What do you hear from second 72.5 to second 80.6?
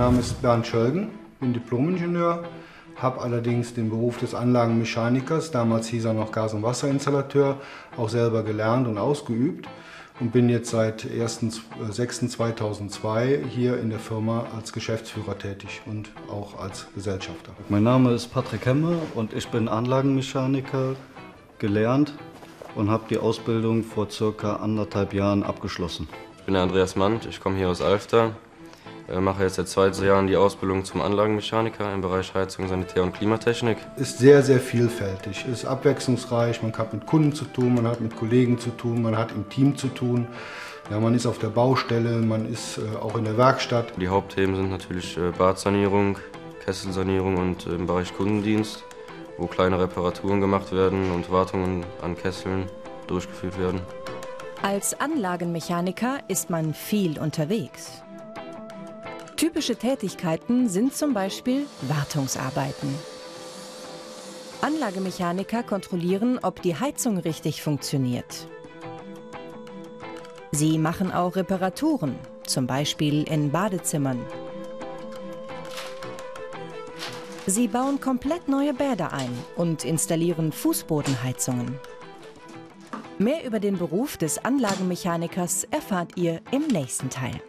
Beispiel in Badezimmern. Sie bauen komplett neue Bäder ein und installieren